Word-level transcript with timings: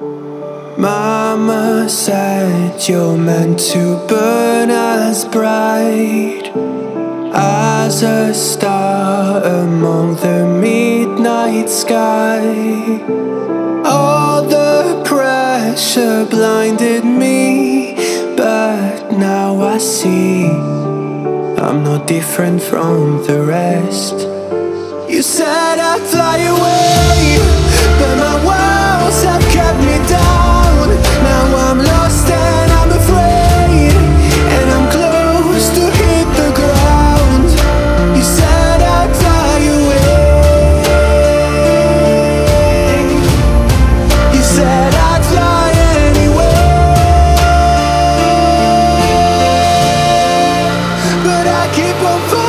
Mama 0.00 1.88
said 1.88 2.88
you're 2.88 3.16
meant 3.16 3.58
to 3.58 3.96
burn 4.06 4.70
as 4.70 5.24
bright 5.24 6.52
as 7.34 8.04
a 8.04 8.32
star 8.32 9.42
among 9.42 10.14
the 10.16 10.46
midnight 10.46 11.68
sky. 11.68 12.38
All 13.84 14.42
the 14.42 15.02
pressure 15.04 16.24
blinded 16.30 17.04
me, 17.04 17.96
but 18.36 19.10
now 19.10 19.60
I 19.60 19.78
see 19.78 20.44
I'm 20.46 21.82
not 21.82 22.06
different 22.06 22.62
from 22.62 23.26
the 23.26 23.42
rest. 23.42 24.14
You 25.10 25.22
said 25.22 25.80
I'd 25.80 26.02
fly 26.02 26.27
I 51.60 51.66
keep 51.72 51.96
on 52.02 52.20
falling. 52.30 52.47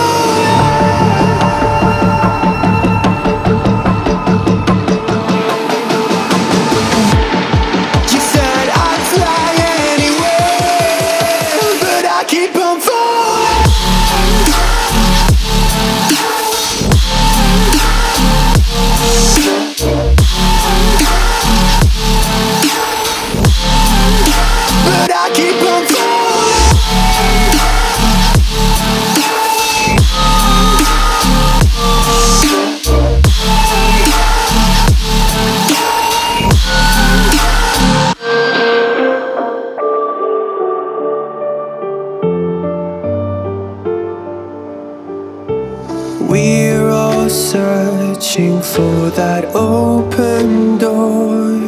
Searching 47.30 48.60
for 48.60 49.12
that 49.12 49.46
open 49.55 50.80
door. 50.80 51.60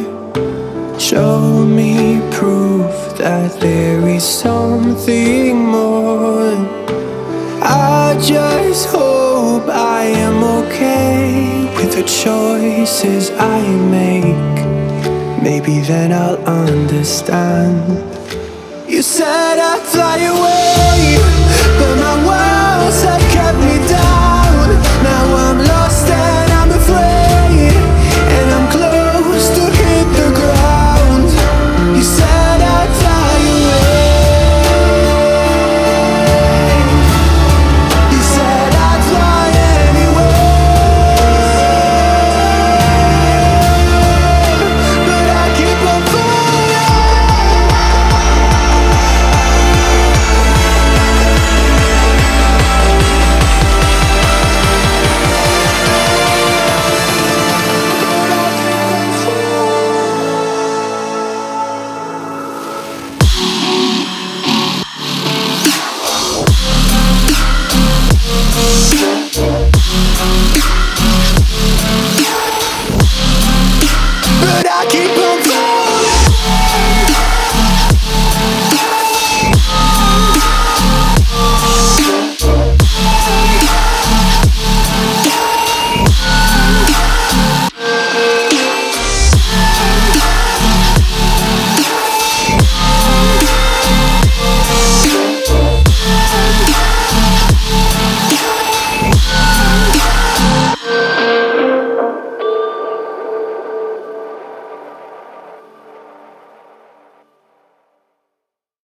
Show 0.98 1.64
me 1.64 2.20
proof 2.32 3.16
that 3.18 3.60
there 3.60 4.08
is 4.08 4.24
something 4.24 5.56
more. 5.56 6.56
I 7.62 8.18
just 8.20 8.88
hope 8.88 9.68
I 9.68 10.02
am 10.02 10.42
okay 10.42 11.70
with 11.76 11.94
the 11.94 12.02
choices 12.02 13.30
I 13.30 13.62
make. 13.96 14.58
Maybe 15.42 15.78
then 15.80 16.10
I'll 16.12 16.42
understand. 16.44 18.02
You 18.88 19.02
said 19.02 19.58
I'd 19.60 19.82
fly 19.82 20.18
away, 20.18 21.31